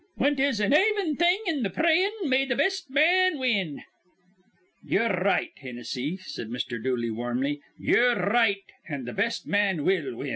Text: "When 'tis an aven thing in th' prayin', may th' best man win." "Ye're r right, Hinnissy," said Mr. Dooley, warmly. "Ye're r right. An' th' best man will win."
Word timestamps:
"When 0.15 0.35
'tis 0.35 0.59
an 0.59 0.73
aven 0.73 1.15
thing 1.15 1.43
in 1.45 1.63
th' 1.63 1.71
prayin', 1.71 2.09
may 2.27 2.47
th' 2.47 2.57
best 2.57 2.89
man 2.89 3.37
win." 3.37 3.83
"Ye're 4.83 5.03
r 5.15 5.23
right, 5.23 5.51
Hinnissy," 5.61 6.17
said 6.21 6.47
Mr. 6.49 6.81
Dooley, 6.83 7.11
warmly. 7.11 7.61
"Ye're 7.77 8.17
r 8.19 8.31
right. 8.31 8.63
An' 8.89 9.05
th' 9.05 9.15
best 9.15 9.45
man 9.45 9.85
will 9.85 10.15
win." 10.15 10.29